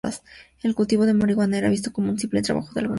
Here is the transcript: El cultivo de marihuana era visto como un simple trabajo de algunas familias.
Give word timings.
El 0.63 0.73
cultivo 0.73 1.05
de 1.05 1.13
marihuana 1.13 1.59
era 1.59 1.69
visto 1.69 1.93
como 1.93 2.09
un 2.09 2.17
simple 2.17 2.41
trabajo 2.41 2.73
de 2.73 2.79
algunas 2.79 2.81
familias. 2.81 2.89